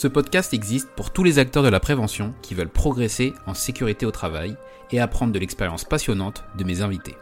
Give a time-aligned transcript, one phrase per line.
[0.00, 4.06] Ce podcast existe pour tous les acteurs de la prévention qui veulent progresser en sécurité
[4.06, 4.56] au travail
[4.90, 7.16] et apprendre de l'expérience passionnante de mes invités.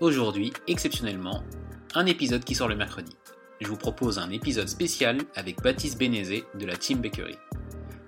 [0.00, 1.42] Aujourd'hui, exceptionnellement,
[1.96, 3.16] un épisode qui sort le mercredi.
[3.60, 7.34] Je vous propose un épisode spécial avec Baptiste Bénézé de la Team Bakery.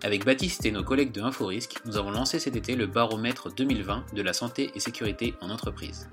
[0.04, 4.14] Avec Baptiste et nos collègues de InfoRisque, nous avons lancé cet été le baromètre 2020
[4.14, 6.08] de la santé et sécurité en entreprise.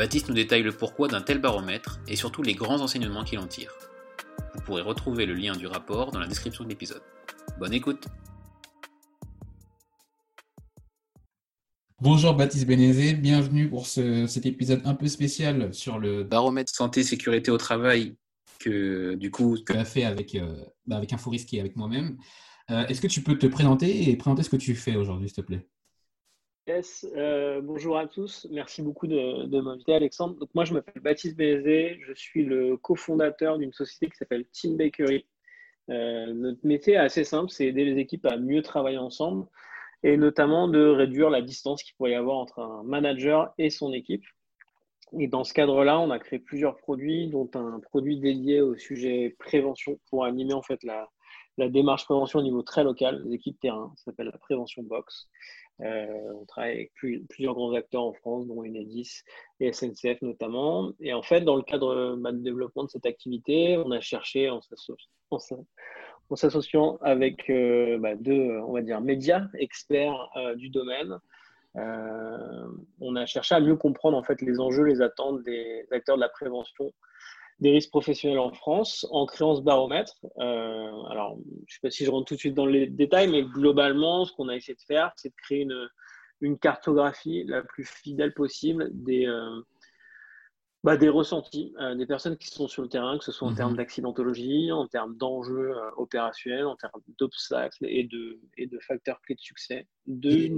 [0.00, 3.46] Baptiste nous détaille le pourquoi d'un tel baromètre et surtout les grands enseignements qu'il en
[3.46, 3.70] tire.
[4.54, 7.02] Vous pourrez retrouver le lien du rapport dans la description de l'épisode.
[7.58, 8.06] Bonne écoute
[12.00, 17.50] Bonjour Baptiste Bénézé, bienvenue pour cet épisode un peu spécial sur le baromètre santé sécurité
[17.50, 18.16] au travail
[18.58, 22.16] que du coup tu as fait avec, euh, bah, avec InfoRisque et avec moi-même.
[22.70, 25.36] Euh, est-ce que tu peux te présenter et présenter ce que tu fais aujourd'hui, s'il
[25.36, 25.68] te plaît?
[26.66, 28.46] Yes, euh, bonjour à tous.
[28.50, 30.36] Merci beaucoup de, m'inviter, Alexandre.
[30.36, 31.98] Donc, moi, je m'appelle Baptiste Bézé.
[32.06, 35.26] Je suis le cofondateur d'une société qui s'appelle Team Bakery.
[35.88, 39.46] Euh, notre métier est assez simple, c'est aider les équipes à mieux travailler ensemble
[40.02, 43.92] et notamment de réduire la distance qu'il pourrait y avoir entre un manager et son
[43.92, 44.24] équipe.
[45.18, 49.34] Et dans ce cadre-là, on a créé plusieurs produits, dont un produit dédié au sujet
[49.38, 51.08] prévention pour animer en fait la,
[51.58, 55.28] la démarche prévention au niveau très local, les équipes terrain, ça s'appelle la prévention box.
[55.82, 56.92] Euh, on travaille avec
[57.28, 59.22] plusieurs grands acteurs en France, dont Enedis
[59.60, 60.92] et SNCF notamment.
[61.00, 64.50] Et en fait, dans le cadre bah, de développement de cette activité, on a cherché
[64.50, 64.60] en
[66.36, 71.18] s'associant avec euh, bah, deux, on va dire, médias experts euh, du domaine.
[71.74, 76.20] on a cherché à mieux comprendre en fait les enjeux, les attentes des acteurs de
[76.20, 76.92] la prévention
[77.60, 80.14] des risques professionnels en France en créant ce baromètre.
[80.38, 83.30] Euh, alors, je ne sais pas si je rentre tout de suite dans les détails,
[83.30, 85.88] mais globalement, ce qu'on a essayé de faire, c'est de créer une,
[86.40, 89.60] une, cartographie la plus fidèle possible des, euh,
[90.84, 93.54] bah, des ressentis euh, des personnes qui sont sur le terrain, que ce soit en
[93.54, 93.76] termes mhm.
[93.76, 99.40] d'accidentologie, en termes d'enjeux opérationnels, en termes d'obstacles et de, et de facteurs clés de
[99.40, 100.48] succès du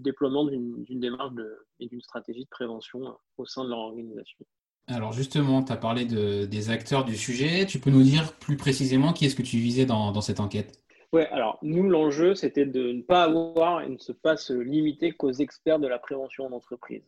[0.00, 1.32] déploiement d'une démarche
[1.80, 4.46] et d'une stratégie de prévention au sein de leur organisation.
[4.88, 7.66] Alors justement, tu as parlé de, des acteurs du sujet.
[7.66, 10.80] Tu peux nous dire plus précisément qui est-ce que tu visais dans, cette enquête?
[11.12, 15.12] Oui, alors nous, l'enjeu, c'était de ne pas avoir et ne se pas se limiter
[15.12, 17.02] qu'aux experts de la prévention en entreprise.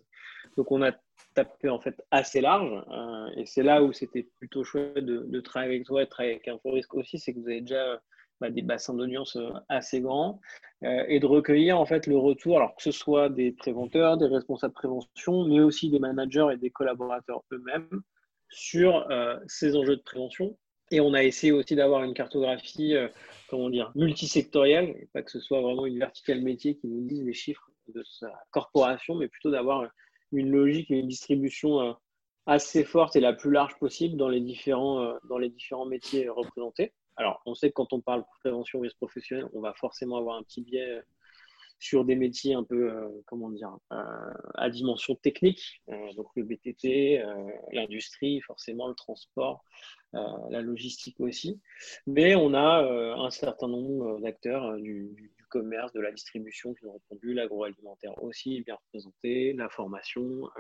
[0.57, 0.93] Donc on a
[1.35, 5.41] tapé en fait assez large euh, et c'est là où c'était plutôt chouette de, de,
[5.41, 8.01] travailler avec toi et de travailler avec InfoRisque aussi, c'est que vous avez déjà
[8.41, 10.41] bah, des bassins d'audience euh, assez grands
[10.83, 14.27] euh, et de recueillir en fait le retour, alors que ce soit des préventeurs, des
[14.27, 18.01] responsables de prévention, mais aussi des managers et des collaborateurs eux-mêmes
[18.49, 20.57] sur euh, ces enjeux de prévention.
[20.91, 22.97] Et on a essayé aussi d'avoir une cartographie,
[23.49, 27.33] comment dire, multisectorielle, pas que ce soit vraiment une verticale métier qui nous dise les
[27.33, 29.89] chiffres de sa corporation, mais plutôt d'avoir
[30.33, 31.97] une logique et une distribution
[32.47, 35.21] assez forte et la plus large possible dans les différents
[35.87, 36.93] métiers représentés.
[37.17, 40.43] Alors, on sait que quand on parle prévention risque professionnel, on va forcément avoir un
[40.43, 41.03] petit biais euh,
[41.79, 45.83] sur des métiers un peu, euh, comment dire, euh, à dimension technique,
[46.15, 47.23] donc le BTP,
[47.73, 49.65] l'industrie, forcément le transport,
[50.13, 51.59] la logistique aussi.
[52.07, 52.85] Mais on a
[53.17, 58.75] un certain nombre d'acteurs du, commerce, de la distribution qui ont répondu, l'agroalimentaire aussi bien
[58.75, 60.51] représenté, la formation,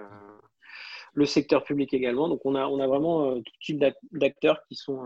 [1.12, 2.28] le secteur public également.
[2.28, 5.02] Donc on a, on a vraiment tout type d'acteurs qui sont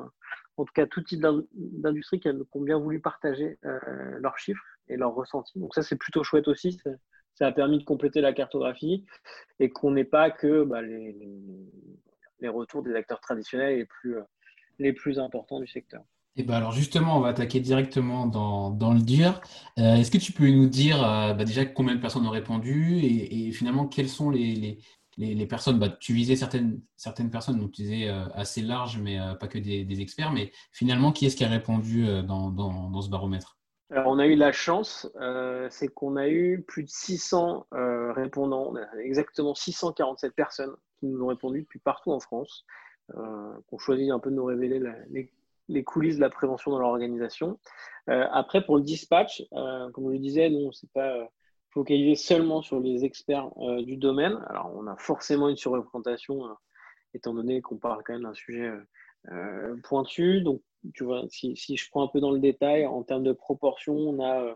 [0.56, 4.96] en tout cas tout type d'industrie qui, ont bien voulu partager euh, leurs chiffres et
[4.96, 5.58] leurs ressentis.
[5.58, 6.80] Donc ça, c'est plutôt chouette aussi.
[7.34, 9.04] Ça, a permis de compléter la cartographie
[9.58, 14.16] et qu'on n'ait pas que bah, les, retours des acteurs traditionnels les plus,
[14.78, 16.02] les plus importants du secteur.
[16.36, 19.40] Et ben alors justement, on va attaquer directement dans, dans le dur.
[19.78, 23.50] Euh, est-ce que tu peux nous dire bah, déjà combien de personnes ont répondu et,
[23.52, 24.78] finalement quelles sont les,
[25.16, 29.48] les, personnes bah, Tu visais certaines, certaines personnes, donc tu disais assez large, mais pas
[29.48, 30.32] que des, experts.
[30.32, 33.58] Mais finalement, qui est-ce qui a répondu dans, dans, dans ce baromètre?
[33.90, 38.74] On a eu la chance, euh, c'est qu'on a eu plus de 600 euh, répondants,
[38.98, 42.64] exactement 647 personnes qui nous ont répondu depuis partout en France,
[43.14, 44.80] euh, qui ont choisi un peu de nous révéler
[45.68, 47.58] les, coulisses de la prévention dans leur organisation.
[48.08, 51.28] Euh, après, pour le dispatch, comme je le disais, nous, s'est pas
[51.74, 53.50] focalisé seulement sur les experts
[53.82, 54.38] du domaine.
[54.48, 56.42] Alors, on a forcément une surreprésentation,
[57.12, 58.70] étant donné qu'on parle quand même d'un sujet
[59.82, 60.40] pointu.
[60.40, 60.62] Donc,
[60.92, 64.20] tu vois, si, je prends un peu dans le détail, en termes de proportion, on
[64.20, 64.54] a euh,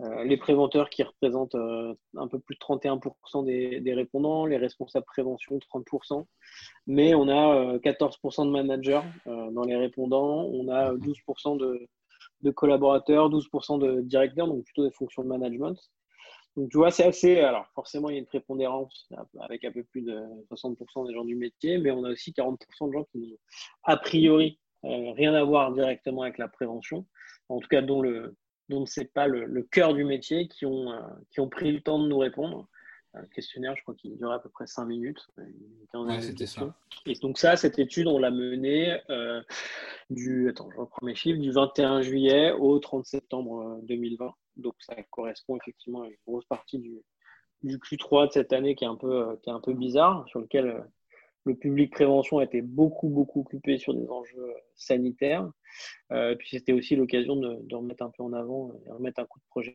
[0.00, 5.06] euh, les préventeurs qui représentent euh, un peu plus de 31% des, répondants, les responsables
[5.06, 6.24] prévention 30%,
[6.86, 11.86] mais on a 14% de managers dans les répondants, on a 12% de,
[12.42, 15.78] de, collaborateurs, 12% de directeurs, donc plutôt des fonctions de management.
[16.58, 17.38] Donc tu vois, c'est assez.
[17.38, 19.08] Alors forcément, il y a une prépondérance
[19.38, 20.20] avec un peu plus de
[20.50, 23.38] 60% des gens du métier, mais on a aussi 40% de gens qui,
[23.84, 27.06] a priori, euh, rien à voir directement avec la prévention,
[27.48, 28.34] en tout cas dont le
[28.68, 28.84] dont
[29.14, 30.98] pas le, cœur du métier, qui ont, euh,
[31.30, 32.68] qui ont pris le temps de nous répondre.
[33.18, 35.26] Un questionnaire, je crois qu'il durait à peu près 5 minutes.
[35.94, 36.74] Ouais, c'était ça.
[37.06, 39.42] Et donc ça, cette étude, on l'a menée euh,
[40.10, 44.32] du, attends, je reprends mes chiffres, du 21 juillet au 30 septembre 2020.
[44.56, 47.02] Donc ça correspond effectivement à une grosse partie du,
[47.62, 50.40] du Q3 de cette année qui est un peu, qui est un peu bizarre, sur
[50.40, 50.84] lequel
[51.44, 55.50] le public prévention été beaucoup, beaucoup occupé sur des enjeux sanitaires.
[56.12, 59.38] Euh, puis c'était aussi l'occasion de, remettre un peu en avant et remettre un coup
[59.38, 59.72] de projet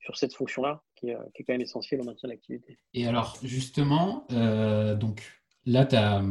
[0.00, 2.78] sur cette fonction-là, qui, est quand même essentielle en maintien de l'activité.
[2.94, 5.22] Et alors, justement, euh, donc
[5.66, 6.22] là, tu as,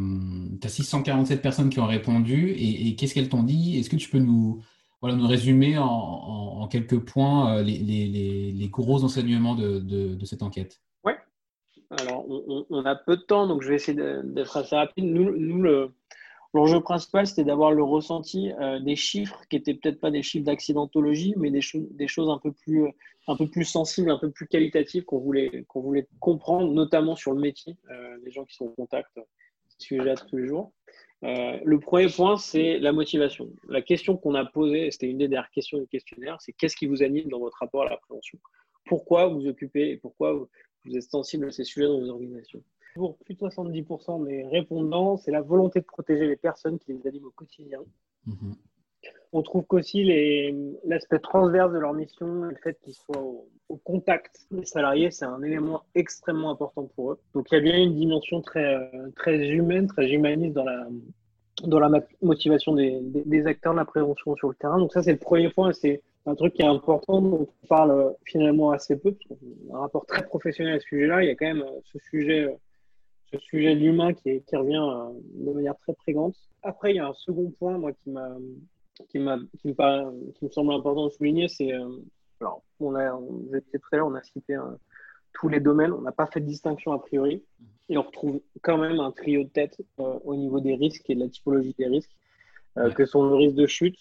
[0.67, 2.51] 647 personnes qui ont répondu.
[2.51, 3.77] Et, qu'est-ce qu'elles t'ont dit?
[3.77, 4.63] Est-ce que tu peux nous,
[5.01, 10.81] voilà, nous résumer en, quelques points euh, les, gros enseignements de cette enquête?
[11.99, 12.25] Alors,
[12.69, 15.03] on, a peu de temps, donc je vais essayer d'être assez rapide.
[15.03, 15.89] Nous,
[16.53, 20.45] l'enjeu principal, c'était d'avoir le ressenti euh, des chiffres qui n'étaient peut-être pas des chiffres
[20.45, 22.87] d'accidentologie, mais des, des, choses un peu, plus,
[23.27, 27.33] un peu plus sensibles, un peu plus qualitatives qu'on voulait, qu'on voulait comprendre, notamment sur
[27.33, 29.17] le métier, euh, des gens qui sont en contact,
[29.81, 30.71] sujet tous les jours.
[31.23, 33.49] Euh, le premier point, c'est la motivation.
[33.67, 36.87] La question qu'on a posée, c'était une des dernières questions du questionnaire, c'est qu'est-ce qui
[36.87, 38.39] vous anime dans votre rapport à la prévention
[38.85, 42.63] Pourquoi vous occupez et pourquoi vous êtes sensible à ces sujets dans vos organisations?
[42.95, 47.07] Pour plus de 70% des répondants, c'est la volonté de protéger les personnes qui les
[47.07, 47.79] animent au quotidien.
[48.25, 48.55] Mhm.
[49.33, 50.03] On trouve qu'aussi
[50.85, 53.47] l'aspect transverse de leur mission, le fait qu'ils soient au,
[53.85, 57.19] contact des salariés, c'est un élément extrêmement important pour eux.
[57.33, 60.85] Donc il y a bien une dimension très, très humaine, très humaniste dans la,
[61.63, 61.89] dans la
[62.21, 64.77] motivation des, des acteurs de la prévention sur le terrain.
[64.77, 65.71] Donc ça, c'est le premier point.
[65.71, 69.73] C'est un truc qui est important, dont on parle euh, finalement assez peu, parce qu'on
[69.73, 71.23] a un rapport très professionnel à ce sujet-là.
[71.23, 72.53] Il y a quand même euh, ce sujet, euh,
[73.33, 76.35] ce sujet de l'humain qui, qui, revient de manière très présente.
[76.63, 78.35] Après, il y a un second point, moi, qui m'a,
[79.09, 81.71] qui m'a, qui me, qui me semble important de souligner, c'est,
[82.39, 84.57] alors, on a, là, on a cité
[85.33, 87.43] tous les domaines, on n'a pas fait de distinction a priori,
[87.89, 91.21] et on retrouve quand même un trio de tête au niveau des risques et de
[91.21, 92.15] la typologie des risques,
[92.95, 93.97] que sont le risque de chute,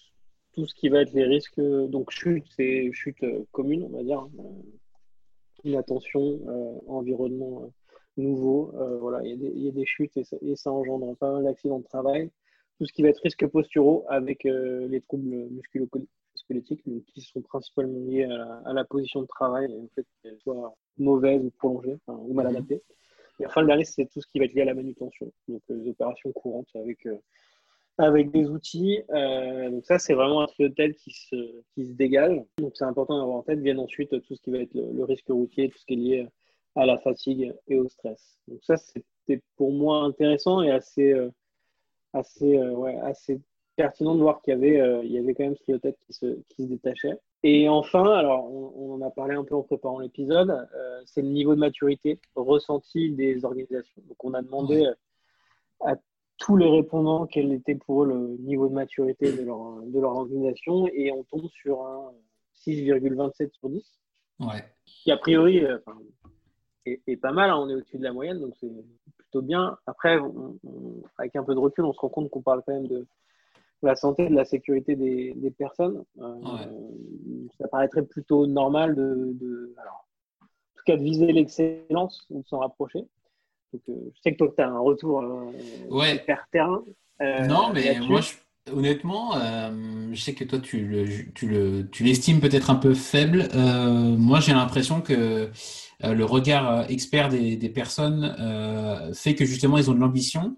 [0.53, 1.61] tout ce qui va être les risques.
[1.61, 4.27] Donc, chute, c'est chute euh, commune, on va dire.
[5.65, 6.79] Inattention, euh,
[8.19, 8.99] environnement euh, nouveau.
[9.01, 12.31] voilà, il y, a des chutes et ça, engendre pas mal d'accidents de travail.
[12.79, 18.25] Tout ce qui va être risques posturaux avec les troubles musculo-squelettiques, qui sont principalement liés
[18.65, 22.57] à la, position de travail, le fait qu'elle soit mauvaise ou prolongée ou mal mhm.
[22.57, 22.83] adaptée.
[23.39, 25.63] Et enfin, le dernier, c'est tout ce qui va être lié à la manutention, donc
[25.69, 27.07] les opérations courantes avec
[28.01, 29.03] avec des outils.
[29.11, 32.41] Euh, donc ça, c'est vraiment un trio de tête qui se, qui se dégage.
[32.59, 33.61] Donc c'est important d'avoir en tête.
[33.61, 36.29] Viennent ensuite tout ce qui va être le, risque routier, tout ce qui est lié
[36.81, 38.39] à la fatigue et au stress.
[38.49, 41.31] Donc ça, c'était pour moi intéressant et assez, euh,
[42.13, 43.41] assez, euh, ouais, assez
[43.77, 46.41] pertinent de voir qu'il y avait, il y avait quand même ce tête qui se,
[46.49, 47.19] qui se détachait.
[47.43, 50.69] Et enfin, alors on, en a parlé un peu en préparant l'épisode,
[51.07, 54.03] c'est le niveau de maturité ressenti des organisations.
[54.07, 54.87] Donc on a demandé
[55.81, 55.97] à
[56.37, 60.13] tous les répondants quel était pour eux le niveau de maturité de leur, de leur
[60.17, 62.13] organisation et on tombe sur un
[62.67, 64.01] 6,27 sur 10.
[64.41, 64.65] Ouais.
[64.85, 65.79] Qui a priori euh,
[66.87, 68.71] est, pas mal, hein, on est au-dessus de la moyenne, donc c'est
[69.17, 69.77] plutôt bien.
[69.87, 70.19] Après,
[71.19, 73.07] avec un peu de recul, on se rend compte qu'on parle quand même de
[73.83, 76.05] la santé de la sécurité des, des personnes.
[76.19, 76.35] Euh,
[77.59, 80.07] ça paraîtrait plutôt normal de, de alors,
[80.43, 80.47] en
[80.77, 83.07] tout cas de viser l'excellence ou de s'en rapprocher.
[83.73, 85.53] Donc, euh, je sais que toi, tu as un retour euh,
[85.91, 86.25] ouais.
[86.53, 86.83] terrain.
[87.23, 88.35] Euh, non, mais moi, je,
[88.75, 89.35] Honnêtement,
[90.13, 93.49] je sais que toi, tu, le, tu, l'estimes peut-être un peu faible.
[93.55, 95.51] moi, j'ai l'impression que
[96.03, 98.35] le regard expert des, des personnes
[99.15, 100.57] fait que justement, ils ont de l'ambition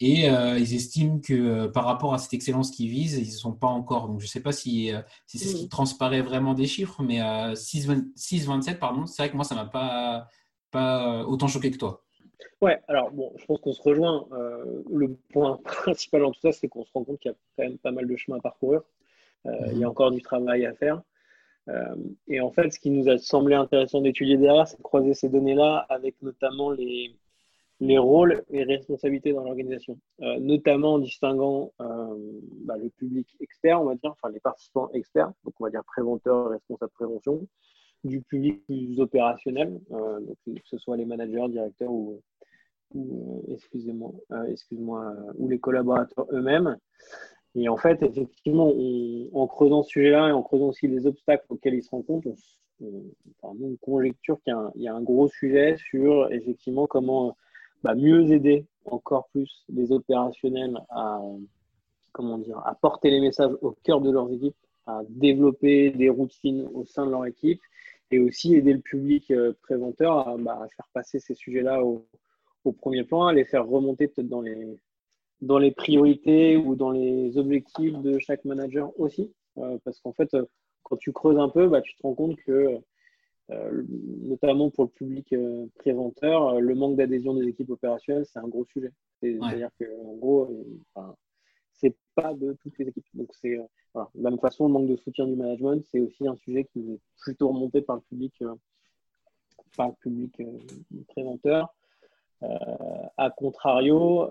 [0.00, 3.38] et euh, ils estiment que euh, par rapport à cette excellence qu'ils visent, ils ne
[3.38, 4.08] sont pas encore.
[4.08, 5.68] Donc je ne sais pas si, euh, c'est ce qui mm.
[5.68, 10.28] transparaît vraiment des chiffres, mais 6,27, pardon, c'est vrai que moi, ça ne m'a pas,
[10.70, 12.05] pas autant choqué que toi.
[12.60, 14.26] Ouais, alors bon, je pense qu'on se rejoint.
[14.90, 17.64] le point principal en tout ça, c'est qu'on se rend compte qu'il y a quand
[17.64, 18.82] même pas mal de chemin à parcourir.
[19.44, 19.90] Il y a mm.
[19.90, 21.02] encore du travail à faire.
[22.28, 25.28] et en fait, ce qui nous a semblé intéressant d'étudier derrière, c'est de croiser ces
[25.28, 27.14] données-là avec notamment les,
[27.80, 32.14] les rôles et responsabilités dans l'organisation, euh, notamment en distinguant euh,
[32.64, 35.84] bah, le public expert, on va dire, enfin les participants experts, donc on va dire
[35.84, 37.46] préventeurs, responsables de prévention,
[38.06, 42.20] du public plus opérationnel, euh, donc, que ce soit les managers, directeurs ou,
[43.48, 44.12] excusez-moi,
[44.48, 46.76] excuse-moi, ou les collaborateurs eux-mêmes.
[47.56, 48.72] Et en fait, effectivement,
[49.32, 52.28] en creusant ce sujet-là et en creusant aussi les obstacles auxquels ils se rencontrent,
[52.80, 53.02] on,
[53.42, 57.36] on, conjecture qu'il y, a un gros sujet sur effectivement comment
[57.82, 61.20] bah, mieux aider encore plus les opérationnels à,
[62.12, 66.34] comment dire, à porter les messages au cœur de leurs équipes, à développer des routes
[66.34, 67.60] fines au sein de leur équipe
[68.10, 72.06] et aussi aider le public euh, préventeur à, bah, faire passer ces sujets-là au,
[72.78, 74.76] premier plan, à les faire remonter peut-être dans les,
[75.40, 79.32] dans les priorités ou dans les objectifs de chaque manager aussi.
[79.58, 80.44] Euh, parce qu'en fait, euh,
[80.82, 82.80] quand tu creuses un peu, bah, tu te rends compte que
[83.50, 83.84] euh,
[84.22, 88.64] notamment pour le public euh, préventeur, le manque d'adhésion des équipes opérationnelles, c'est un gros
[88.64, 88.92] sujet.
[89.22, 90.50] C'est-à-dire qu'en gros,
[91.78, 93.06] c'est pas de toutes les équipes.
[93.14, 93.58] Donc, c'est
[93.92, 94.08] voilà.
[94.14, 96.80] de la même façon, le manque de soutien du management, c'est aussi un sujet qui
[96.80, 98.34] est plutôt remonté par le public,
[99.76, 100.42] par le public
[101.08, 101.74] préventeur.
[102.42, 104.28] a contrario,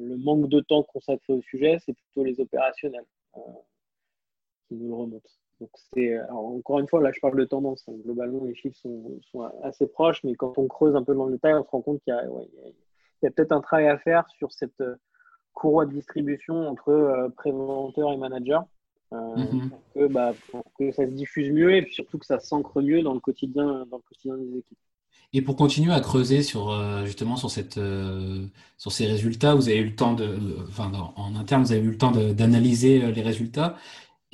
[0.00, 3.06] le manque de temps consacré au sujet, c'est plutôt les opérationnels
[4.68, 5.30] qui nous le remontent.
[5.60, 7.84] Donc c'est encore une fois là je parle de tendance.
[7.88, 7.94] Hein.
[8.04, 11.54] Globalement les chiffres sont, assez proches, mais quand on creuse un peu dans le détail,
[11.54, 14.96] on se rend compte qu'il y a, peut-être un travail à faire sur cette euh,
[15.56, 18.64] courroie de distribution entre euh, préventeur et manager.
[19.12, 19.16] Euh,
[19.96, 20.08] mm-hmm.
[20.08, 23.20] bah, pour, que, ça se diffuse mieux et surtout que ça s'ancre mieux dans le
[23.20, 24.78] quotidien, dans le quotidien des équipes.
[25.32, 26.72] Et pour continuer à creuser sur
[27.04, 27.80] justement sur cette
[28.78, 31.90] sur ces résultats, vous avez eu le temps de, enfin en interne, vous avez eu
[31.90, 33.76] le temps d'analyser les résultats.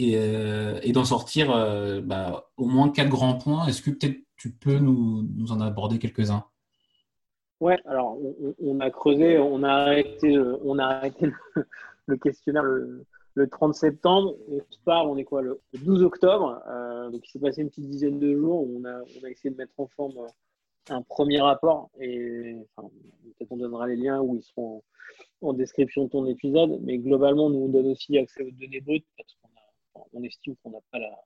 [0.01, 3.67] Euh, et, d'en sortir euh, bah, au moins quatre grands points.
[3.67, 6.45] Est-ce que peut-être tu peux nous, en aborder quelques-uns?
[7.63, 8.19] Ouais, alors
[8.61, 11.27] on, a creusé, on a arrêté, on arrêté
[12.07, 14.35] le, questionnaire le, 30 septembre.
[14.51, 16.61] Et part, on est quoi, le 12 octobre.
[16.67, 18.67] Euh, donc il s'est passé une petite dizaine de jours.
[18.69, 20.27] On a, on a essayé de mettre en forme
[20.91, 21.89] un premier rapport.
[22.01, 24.83] Et peut-être on donnera les liens où ils seront
[25.41, 26.81] en, description de ton épisode.
[26.83, 30.71] Mais globalement, nous on donne aussi accès aux données brutes parce qu'on on estime qu'on
[30.71, 31.17] n'a pas la,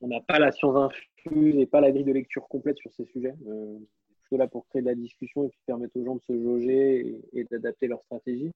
[0.00, 3.06] on n'a pas la science infuse et pas la grille de lecture complète sur ces
[3.06, 3.34] sujets.
[3.48, 3.80] Euh,
[4.32, 7.44] là pour créer de la discussion et puis permettre aux gens de se jauger et,
[7.44, 8.52] d'adapter leur stratégie.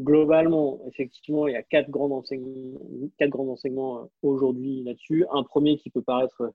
[0.00, 5.24] Globalement, effectivement, il y a quatre grands enseignements, euh, aujourd'hui là-dessus.
[5.32, 6.52] Un premier qui peut paraître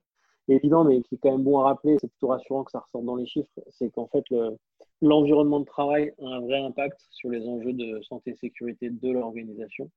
[0.48, 3.06] évident, mais qui est quand même bon à rappeler, c'est plutôt rassurant que ça ressorte
[3.06, 4.24] dans les chiffres, c'est qu'en fait,
[5.01, 9.12] l'environnement de travail a un vrai impact sur les enjeux de santé et sécurité de
[9.12, 9.89] l'organisation.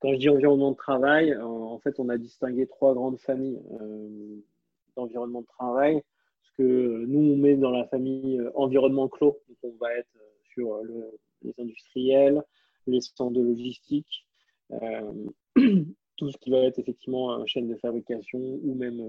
[0.00, 3.60] Quand je dis environnement de travail, euh, en fait, on a distingué trois grandes familles
[3.80, 4.36] euh,
[4.96, 6.02] d'environnement de travail.
[6.56, 9.38] Que nous, on met dans la famille euh, environnement clos.
[9.48, 10.08] Donc, on va être
[10.52, 10.82] sur
[11.42, 12.42] les industriels,
[12.86, 14.26] les centres de logistique,
[15.54, 19.00] tout ce qui va être effectivement chaîne de fabrication ou même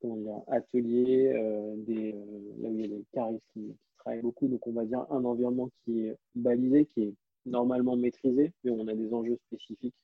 [0.00, 4.46] comment atelier, là où il y a des caristes qui, travaillent beaucoup.
[4.46, 8.86] Donc, on va dire un environnement qui est balisé, qui est normalement maîtrisé, mais on
[8.86, 9.96] a des enjeux spécifiques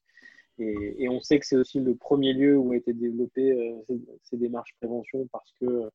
[0.60, 4.36] et, on sait que c'est aussi le premier lieu où a été développé euh, ces,
[4.36, 5.90] démarches prévention parce que,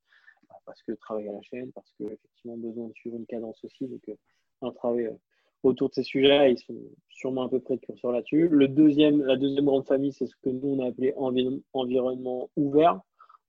[0.66, 3.88] parce que travail à la chaîne, parce qu'effectivement besoin de suivre une cadence aussi.
[3.88, 4.16] Donc, euh,
[4.62, 5.14] un travail euh,
[5.64, 6.76] autour de ces sujets ils sont
[7.10, 8.48] sûrement un peu précurseurs là-dessus.
[8.50, 11.14] Le deuxième, la deuxième grande famille, c'est ce que nous, on a appelé
[11.74, 13.02] environnement ouvert.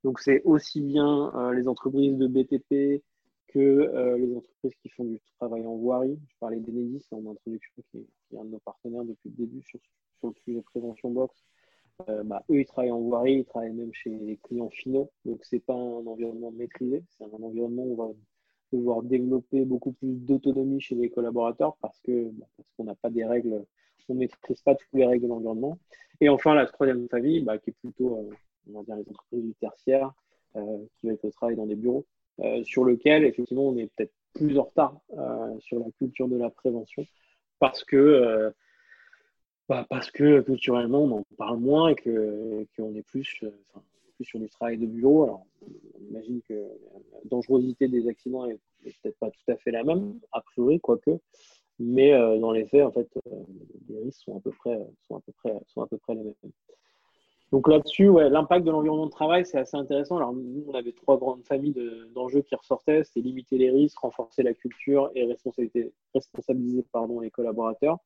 [0.05, 3.03] Donc, c'est aussi bien les entreprises de BTP
[3.49, 6.19] que les entreprises qui font du travail en voirie.
[6.29, 9.47] Je parlais d'Enedis en introduction, qui est, qui est, un de nos partenaires depuis le
[9.47, 9.81] début sur,
[10.19, 11.45] sur le sujet prévention box,
[12.09, 15.11] euh, bah, eux, ils travaillent en voirie, ils travaillent même chez les clients finaux.
[15.25, 18.15] Donc, ce n'est pas un environnement maîtrisé, c'est un environnement où on va
[18.73, 23.65] devoir développer beaucoup plus d'autonomie chez les collaborateurs parce bah, qu'on n'a pas des règles,
[24.09, 25.79] on ne maîtrise pas toutes les règles de l'environnement.
[26.21, 28.31] Et enfin, la troisième famille, bah, qui est plutôt, euh,
[28.67, 30.13] les entreprises du tertiaire,
[30.57, 32.05] euh, qui va être le travail dans des bureaux,
[32.65, 35.01] sur lequel, effectivement, on est peut-être plus en retard
[35.61, 37.07] sur la culture de la prévention
[37.59, 38.53] parce que
[39.69, 43.45] bah, Parce que culturellement, on en parle moins et qu'on est plus,
[44.17, 45.25] plus sur du travail de bureau.
[45.25, 48.59] Alors, on imagine que la dangerosité des accidents est,
[49.03, 51.19] peut-être pas tout à fait la même, a priori, quoique.
[51.79, 53.09] Mais dans les faits, en fait,
[53.89, 56.23] les risques sont à peu près, sont à peu près, sont à peu près les
[56.23, 56.35] mêmes.
[57.53, 60.17] Donc là-dessus, ouais, l'impact de l'environnement de travail, c'est assez intéressant.
[60.17, 61.75] Alors nous, on avait trois grandes familles
[62.13, 63.05] d'enjeux qui ressortaient.
[63.05, 65.25] C'était limiter les risques, renforcer la culture et
[66.15, 67.99] responsabiliser pardon, les collaborateurs.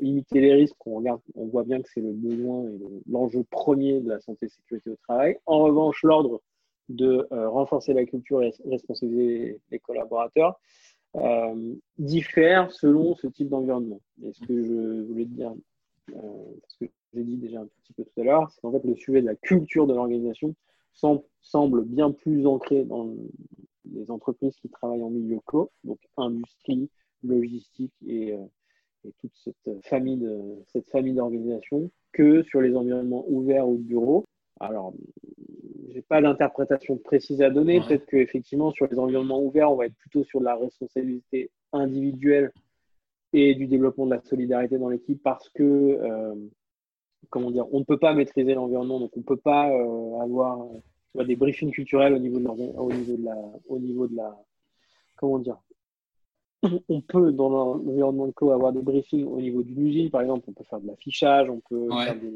[0.00, 1.00] Limiter les risques, on,
[1.34, 2.78] voit bien que c'est le besoin et
[3.10, 5.36] l'enjeu premier de la santé et sécurité au travail.
[5.46, 6.40] En revanche, l'ordre
[6.88, 10.60] de euh, renforcer la culture et responsabiliser les collaborateurs
[11.16, 14.00] euh, diffère selon ce type d'environnement.
[14.24, 15.52] Et ce que je voulais dire,
[16.10, 18.84] euh, parce que j'ai dit déjà un petit peu tout à l'heure, c'est qu'en fait,
[18.84, 20.54] le sujet de la culture de l'organisation
[21.40, 23.14] semble bien plus ancré dans
[23.90, 26.90] les entreprises qui travaillent en milieu clos, donc industrie,
[27.24, 28.34] logistique et,
[29.06, 33.82] euh, toute cette famille de cette famille d'organisations, que sur les environnements ouverts ou de
[33.82, 34.24] bureaux.
[34.60, 34.92] Alors,
[35.88, 37.80] j'ai pas d'interprétation précise à donner.
[37.80, 42.52] Peut-être qu'effectivement, sur les environnements ouverts, on va être plutôt sur de la responsabilité individuelle
[43.32, 46.34] et du développement de la solidarité dans l'équipe parce que euh,
[47.30, 50.66] comment dire, on ne peut pas maîtriser l'environnement, donc on ne peut pas euh, avoir
[51.14, 53.36] des briefings culturels au niveau de, au niveau de la,
[53.68, 54.36] au niveau de la,
[55.16, 55.58] comment dire,
[56.88, 60.44] on peut dans l'environnement de co avoir des briefings au niveau d'une usine, par exemple,
[60.48, 62.32] on peut faire de l'affichage, on peut faire des...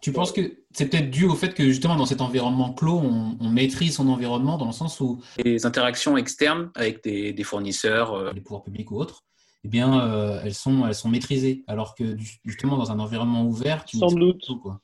[0.00, 3.48] Tu penses que c'est peut-être dû au fait que justement dans cet environnement clos, on,
[3.50, 8.32] maîtrise son environnement dans le sens où les interactions externes avec des, des fournisseurs, euh,
[8.32, 9.24] les pouvoirs publics ou autres,
[9.64, 11.64] eh bien, euh, elles, sont, elles sont maîtrisées.
[11.66, 14.42] Alors que justement, dans un environnement ouvert, tu Sans doute.
[14.46, 14.80] Tout, quoi.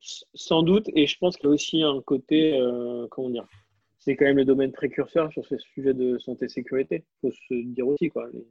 [0.00, 0.86] Sans doute.
[0.94, 3.46] Et je pense qu'il y a aussi un côté, euh, comment dire,
[4.00, 7.04] c'est quand même le domaine précurseur sur ce sujet de santé-sécurité.
[7.22, 8.28] Il faut se dire aussi, quoi.
[8.32, 8.44] Les,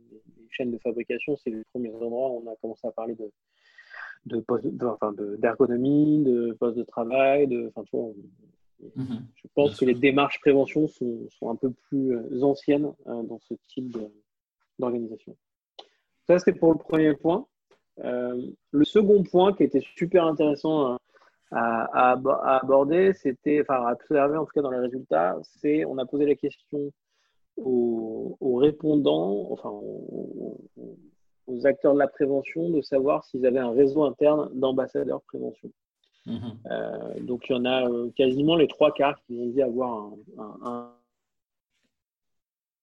[0.51, 3.29] chaînes de fabrication, c'est les premiers endroits où on a commencé à parler de
[4.25, 8.12] d'ergonomie, de, de, poste de travail, de, enfin, tu vois,
[8.96, 9.25] mhm.
[9.36, 13.53] je pense que les démarches prévention sont, sont, un peu plus euh, anciennes dans ce
[13.68, 13.96] type
[14.77, 15.38] d'organisation.
[16.27, 17.48] Ça, c'était pour le premier point.
[18.03, 20.99] Euh, le second point qui était super intéressant à,
[21.51, 26.25] aborder, c'était, enfin à observer en tout cas dans les résultats, c'est on a posé
[26.25, 26.92] la question
[27.57, 34.50] aux, répondants, enfin aux, acteurs de la prévention, de savoir s'ils avaient un réseau interne
[34.53, 35.72] d'ambassadeurs prévention.
[36.25, 36.59] Mhm.
[36.70, 40.12] Euh, donc il y en a euh, quasiment les trois quarts qui ont dit avoir
[40.62, 40.94] un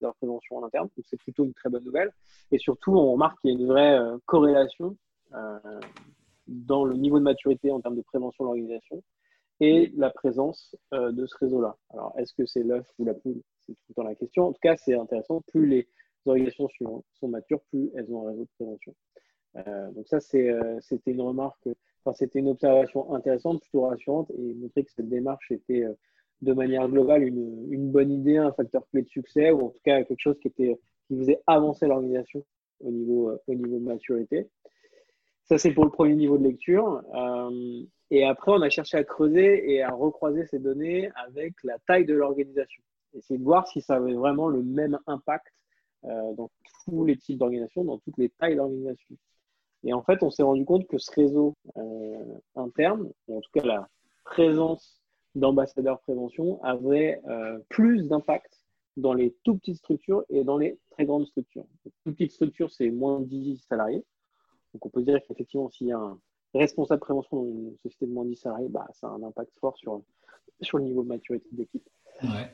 [0.00, 0.88] leur prévention en interne.
[0.96, 2.12] Donc c'est plutôt une très bonne nouvelle.
[2.50, 4.96] Et surtout, on remarque qu'il y a une vraie euh, corrélation
[5.35, 5.59] euh,
[6.46, 9.02] dans le niveau de maturité en termes de prévention de l'organisation
[9.61, 11.76] et la présence euh, de ce réseau-là.
[11.90, 13.40] Alors, est-ce que c'est l'œuf ou la poule?
[13.66, 14.46] C'est tout le temps la question.
[14.48, 15.40] En tout cas, c'est intéressant.
[15.48, 15.88] Plus les
[16.26, 16.68] organisations
[17.14, 18.94] sont matures, plus elles ont un réseau de prévention.
[19.94, 21.68] donc ça, c'était une remarque,
[22.04, 25.87] enfin, c'était une observation intéressante, plutôt rassurante, et montrer que cette démarche était
[26.42, 29.80] de manière globale une, une, bonne idée, un facteur clé de succès, ou en tout
[29.85, 30.78] cas quelque chose qui, était,
[31.09, 32.44] qui faisait avancer l'organisation
[32.80, 34.48] au niveau, euh, au niveau de maturité.
[35.46, 37.02] Ça, c'est pour le premier niveau de lecture.
[37.14, 41.78] Euh, et après, on a cherché à creuser et à recroiser ces données avec la
[41.87, 42.82] taille de l'organisation.
[43.14, 45.52] Essayer de voir si ça avait vraiment le même impact
[46.04, 46.50] euh, dans
[46.85, 49.16] tous les types d'organisations, dans toutes les tailles d'organisation.
[49.85, 51.54] Et en fait, on s'est rendu compte que ce réseau
[52.56, 53.88] interne, ou en tout cas la
[54.24, 55.00] présence
[55.37, 58.61] d'ambassadeurs prévention avait euh, plus d'impact
[58.96, 61.66] dans les tout petites structures et dans les très grandes structures.
[61.85, 64.04] Les tout petites structures, c'est moins de 10 salariés.
[64.76, 66.18] Donc on peut dire qu'effectivement, s'il y a un
[66.52, 69.50] responsable prévention dans une société de moins de 10 salariés, bah, ça a un impact
[69.58, 70.02] fort sur,
[70.60, 71.88] sur le niveau de maturité de l'équipe.
[72.22, 72.52] Ouais.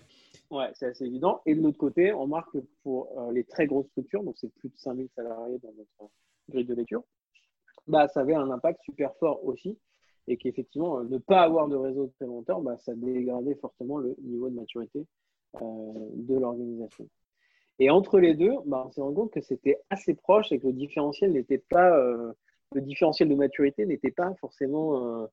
[0.52, 1.40] Ouais, c'est assez évident.
[1.46, 4.54] Et de l'autre côté, on remarque que pour euh, les très grosses structures, donc c'est
[4.54, 6.12] plus de 5000 salariés dans notre
[6.48, 7.02] grille de lecture,
[7.88, 9.76] bah, ça avait un impact super fort aussi
[10.28, 14.14] et qu'effectivement, euh, ne pas avoir de réseau de préventeurs, bah, ça dégradait fortement le
[14.22, 15.04] niveau de maturité
[15.60, 17.08] euh, de l'organisation.
[17.82, 20.68] Et entre les deux, bah, on s'est rendu compte que c'était assez proche et que
[20.68, 22.32] le différentiel n'était pas, euh,
[22.74, 25.28] le différentiel de maturité n'était pas forcément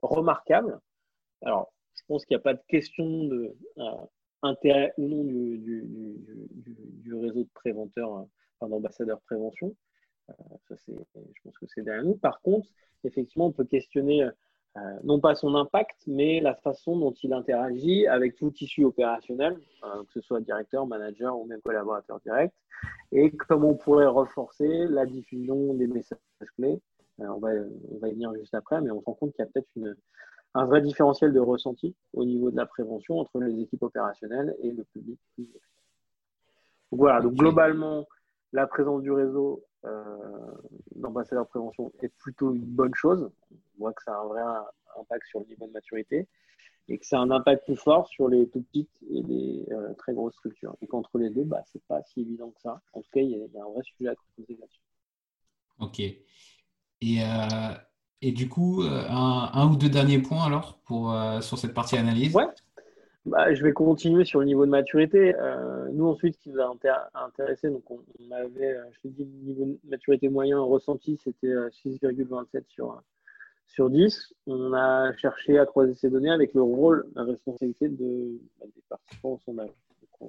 [0.00, 0.80] remarquable.
[1.42, 3.54] Alors, je pense qu'il n'y a pas de question de
[4.40, 8.26] intérêt ou non du, réseau de préventeurs,
[8.58, 9.76] enfin, d'ambassadeurs prévention.
[10.26, 12.16] Ça, je pense que c'est derrière nous.
[12.16, 12.66] Par contre,
[13.04, 14.30] effectivement, on peut questionner euh,
[15.04, 19.58] non pas son impact, mais la façon dont il interagit avec tout le tissu opérationnel,
[19.84, 22.54] euh, que ce soit directeur, manager ou même collaborateur direct,
[23.12, 26.18] et comment on pourrait renforcer la diffusion des messages
[26.56, 26.80] clés.
[27.20, 27.50] Euh, on, va,
[27.90, 29.96] on va y venir juste après, mais on se rend compte qu'il y a peut-être
[30.54, 34.70] un vrai différentiel de ressenti au niveau de la prévention entre les équipes opérationnelles et
[34.72, 35.18] le public.
[35.36, 38.06] Donc voilà, donc globalement,
[38.52, 39.62] la présence du réseau
[40.94, 43.30] d'ambassadeurs de prévention est plutôt une bonne chose.
[43.52, 44.42] On voit que ça a un vrai
[45.00, 46.26] impact sur le niveau de maturité
[46.88, 50.14] et que c'est un impact plus fort sur les tout petites et les euh, très
[50.14, 50.74] grosses structures.
[50.80, 52.80] Et qu'entre les deux, bah, c'est pas si évident que ça.
[52.94, 54.80] En tout cas, il y, a, un vrai sujet à creuser là-dessus.
[55.80, 56.00] Ok.
[56.00, 57.74] Et, euh,
[58.22, 61.96] et du coup, euh, un, un, ou deux derniers points alors pour, sur cette partie
[61.96, 62.34] analyse?
[62.34, 62.46] Ouais.
[63.28, 65.34] Bah, je vais continuer sur le niveau de maturité.
[65.92, 66.74] nous, ensuite, ce qui nous a
[67.14, 72.64] intéressé, donc on, avait, je te dis, le niveau de maturité moyen ressenti, c'était 6,27
[72.68, 73.02] sur
[73.68, 78.40] sur 10, on a cherché à croiser ces données avec le rôle, la responsabilité de,
[78.58, 79.70] bah, des participants au sondage.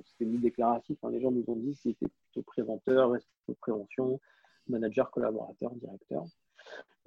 [0.06, 1.00] C'était mis déclaratif.
[1.02, 1.10] Hein.
[1.12, 4.20] Les gens nous ont dit s'ils étaient plutôt préventeurs, responsable de prévention,
[4.68, 6.26] manager, collaborateur, directeur.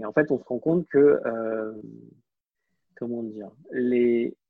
[0.01, 1.81] Et en fait, on se rend compte que, euh,
[2.97, 4.42] comment dire, les euh,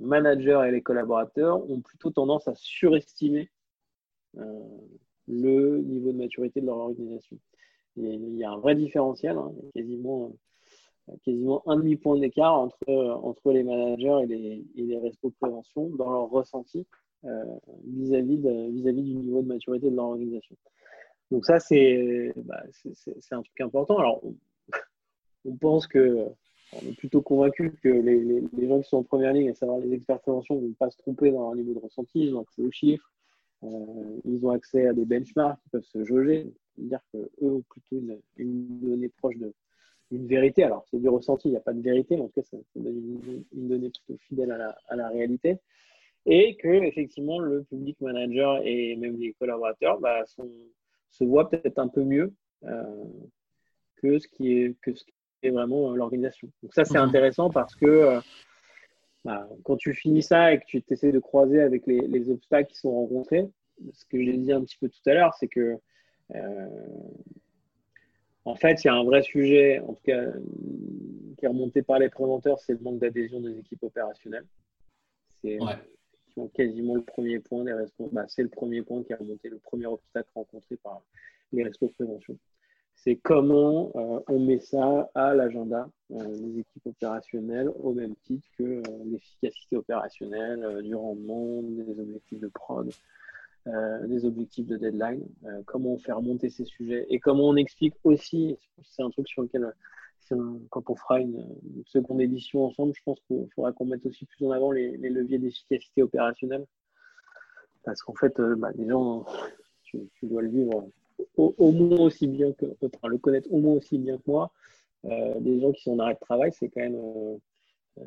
[0.00, 3.50] managers et les collaborateurs ont plutôt tendance à surestimer
[4.38, 4.42] euh,
[5.28, 7.38] le niveau de maturité de leur organisation.
[7.96, 10.32] il y a un vrai différentiel, hein, quasiment
[11.24, 16.86] quasiment un demi-point d'écart entre, les managers et les, et les prévention dans leur ressenti
[17.24, 17.44] euh,
[17.84, 20.56] vis-à-vis vis -vis du niveau de maturité de leur organisation.
[21.30, 22.62] Donc ça, c'est bah,
[23.30, 23.98] un truc important.
[23.98, 24.20] Alors,
[25.44, 26.26] on, pense que,
[26.72, 29.78] on est plutôt convaincu que les, les, gens qui sont en première ligne, à savoir
[29.78, 32.42] les experts prévention, ne vont pas se tromper dans leur niveau de ressenti, ils ont
[32.42, 33.10] accès aux chiffres,
[33.64, 37.96] euh, ils ont accès à des benchmarks qui peuvent se jauger, dire qu'eux ont plutôt
[37.96, 39.52] une, une donnée proche de,
[40.10, 40.64] une vérité.
[40.64, 42.56] Alors, c'est du ressenti, il n'y a pas de vérité, mais en tout cas, ça,
[42.76, 45.58] donne une, donnée plutôt fidèle à la, réalité.
[46.26, 51.88] Et que, effectivement, le public manager et même les collaborateurs bah, se voient peut-être un
[51.88, 52.32] peu mieux
[52.64, 53.04] euh,
[53.96, 54.90] que, ce qui est, que
[55.48, 56.48] vraiment l'organisation.
[56.62, 57.08] Donc, ça, c'est mhm.
[57.08, 58.20] intéressant parce que euh,
[59.24, 62.70] bah, quand tu finis ça et que tu essaies de croiser avec les, les, obstacles
[62.70, 63.48] qui sont rencontrés,
[63.92, 65.78] ce que j'ai dit un petit peu tout à l'heure, c'est que
[66.34, 66.68] euh,
[68.44, 70.24] en fait, il y a un vrai sujet, en tout cas,
[71.38, 74.46] qui est remonté par les préventeurs, c'est le manque d'adhésion des équipes opérationnelles.
[75.42, 75.58] C'est
[76.54, 77.74] quasiment le premier point des
[78.12, 81.02] bah, c'est le premier point qui a remonté, le premier obstacle rencontré par
[81.52, 82.38] les restos de prévention.
[83.02, 88.46] C'est comment euh, on met ça à l'agenda euh, des équipes opérationnelles au même titre
[88.58, 92.90] que euh, l'efficacité opérationnelle, du rendement, des objectifs de prod,
[93.66, 97.94] euh, des objectifs de deadline, euh, comment faire monter ces sujets et comment on explique
[98.04, 99.70] aussi, c'est un truc sur lequel,
[100.70, 101.44] quand on fera une,
[101.84, 105.38] seconde édition ensemble, je pense qu'il faudra qu'on mette aussi plus en avant les, leviers
[105.38, 106.64] d'efficacité opérationnelle.
[107.84, 109.26] Parce qu'en fait, euh, bah, les gens,
[109.82, 110.88] tu, dois le vivre
[111.40, 114.52] au, moins aussi bien que, enfin, le connaître au moins aussi bien que moi.
[115.04, 116.98] des gens qui sont en arrêt de travail, c'est quand même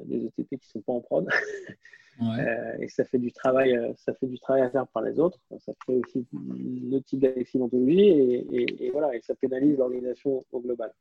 [0.06, 1.28] des ETP qui ne sont pas en prod.
[2.22, 5.19] Euh, et ça fait du travail, euh, ça fait du travail à faire par les
[5.19, 5.39] autres.
[5.60, 6.26] Ça fait aussi
[6.91, 10.93] autre type d'accidentologie et, et, voilà, et ça pénalise l'organisation au global.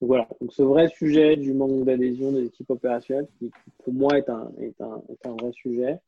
[0.00, 0.28] Donc voilà.
[0.40, 3.50] Donc ce vrai sujet du manque d'adhésion des équipes opérationnelles, qui
[3.82, 5.98] pour moi est un, est un, est un vrai sujet,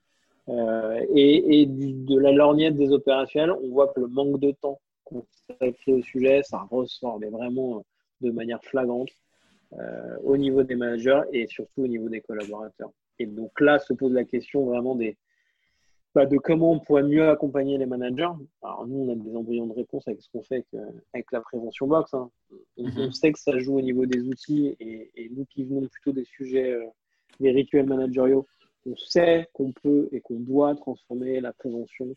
[0.48, 4.80] euh, et, et de la lorgnette des opérationnels, on voit que le manque de temps
[5.04, 7.84] consacré au sujet, ça ressort, mais vraiment
[8.20, 9.10] de manière flagrante
[10.22, 12.92] au niveau des managers et surtout au niveau des collaborateurs.
[13.18, 15.16] Et donc là se pose la question vraiment des,
[16.14, 18.28] bah, de comment on pourrait mieux accompagner les managers.
[18.62, 20.64] Alors nous, on a des embryons de réponse avec ce qu'on fait
[21.14, 22.12] avec, la prévention box.
[22.12, 22.30] Hein.
[22.76, 22.92] Mhm.
[22.98, 26.24] On, sait que ça joue au niveau des outils et, nous qui venons plutôt des
[26.24, 26.84] sujets, euh,
[27.40, 28.46] des rituels managériaux,
[28.84, 32.14] on sait qu'on peut et qu'on doit transformer la prévention, euh,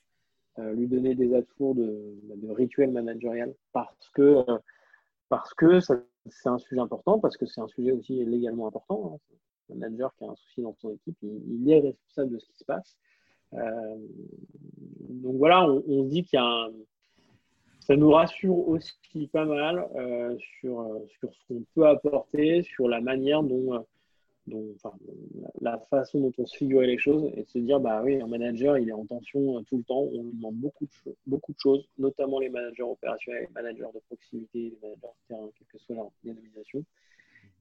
[0.57, 4.57] lui donner des atours de, de rituel managérial parce que, euh,
[5.29, 9.13] parce que c'est un sujet important, parce que c'est un sujet aussi légalement important.
[9.13, 9.35] Hein
[9.73, 12.65] manager qui a un souci dans son équipe, il, est responsable de ce qui se
[12.65, 12.97] passe.
[13.53, 13.95] Euh,
[15.09, 16.71] donc voilà, on, se dit qu'il y a un,
[17.79, 22.87] ça nous rassure aussi pas mal euh, sur, euh, sur ce qu'on peut apporter, sur
[22.87, 23.85] la manière dont,
[25.62, 28.27] la façon dont on se figurait les choses et de se dire, bah oui, un
[28.27, 31.60] manager, il est en tension tout le temps, on lui demande beaucoup de, beaucoup de
[31.60, 35.77] choses, notamment les managers opérationnels, les managers de proximité, les managers de terrain, quelle que
[35.79, 36.84] soit leur dénomination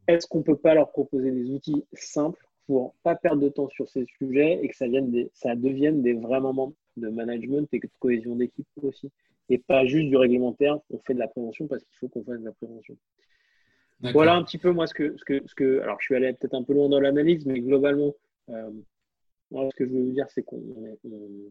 [0.07, 3.68] est-ce qu'on ne peut pas leur proposer des outils simples pour pas perdre de temps
[3.70, 4.87] sur ces sujets et que ça,
[5.33, 9.11] ça devienne des vrais moments de management et de cohésion d'équipe aussi?
[9.49, 12.40] Et pas juste du réglementaire, on fait de la prévention parce qu'il faut qu'on fasse
[12.40, 12.97] de la prévention.
[14.12, 16.33] Voilà un petit peu moi ce que, ce que, ce que alors je suis allé
[16.33, 18.14] peut-être un peu loin dans l'analyse, mais globalement,
[18.51, 18.71] euh,
[19.51, 20.61] ce que je voulais dire, c'est qu'on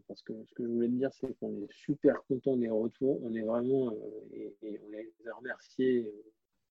[0.06, 3.34] parce que ce que je voulais dire, c'est qu'on est super content des retours, on
[3.34, 6.12] est vraiment euh, et, on les a remerciés,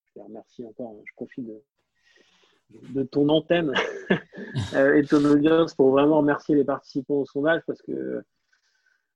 [0.06, 1.62] je les remercie encore, je profite de,
[2.94, 3.74] de ton antenne
[4.76, 8.24] euh, et de ton audience pour vraiment remercier les participants au sondage parce que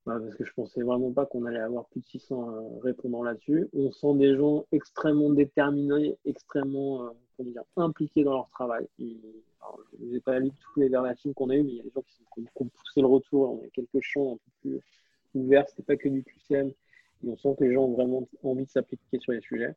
[0.08, 3.67] parce que je pensais vraiment pas qu'on allait avoir plus de 600 euh, répondants là-dessus.
[3.74, 7.12] On sent des gens extrêmement déterminés, extrêmement
[7.43, 8.88] dire, impliqués dans leur travail.
[9.00, 11.80] je ne vous ai pas lu tous les verbatim qu'on a eu, mais il y
[11.80, 12.24] a des gens qui,
[12.56, 13.60] ont poussé le retour.
[13.60, 14.80] On a quelques champs un peu plus
[15.36, 16.70] ouverts, c'était pas que du QCM.
[16.70, 19.74] Et on sent que les gens ont vraiment envie de s'appliquer sur les sujets.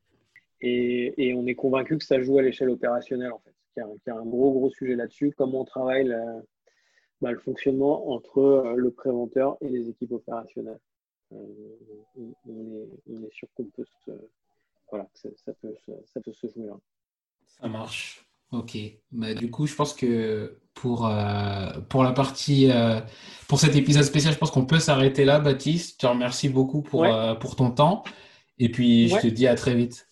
[0.61, 4.17] Et, on est convaincu que ça joue à l'échelle opérationnelle, en fait, qu'il y, a
[4.17, 5.33] un gros, gros sujet là-dessus.
[5.37, 6.15] Comment on travaille
[7.21, 10.81] bah, le fonctionnement entre euh, le préventeur et les équipes opérationnelles.
[11.33, 11.37] Euh,
[12.17, 14.11] on, est, sûr qu'on peut se,
[14.91, 15.29] voilà, ça,
[15.61, 15.75] peut,
[16.13, 16.77] ça, peut, se jouer là.
[17.47, 18.27] Ça marche.
[18.53, 18.77] Ok.
[19.13, 22.69] Bah, du coup, je pense que pour, euh, pour la partie,
[23.49, 25.93] pour cet épisode spécial, je pense qu'on peut s'arrêter là, Baptiste.
[25.93, 27.07] Je te remercie beaucoup pour,
[27.39, 28.03] pour ton temps.
[28.59, 30.09] Et puis, je te dis à très vite.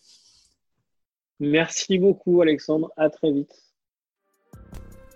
[1.40, 2.92] Merci beaucoup, Alexandre.
[2.96, 3.67] À très vite.